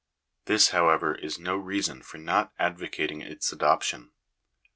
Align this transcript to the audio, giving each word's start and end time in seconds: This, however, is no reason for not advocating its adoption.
This, 0.45 0.69
however, 0.69 1.13
is 1.13 1.37
no 1.37 1.55
reason 1.55 2.01
for 2.01 2.17
not 2.17 2.53
advocating 2.57 3.21
its 3.21 3.51
adoption. 3.53 4.13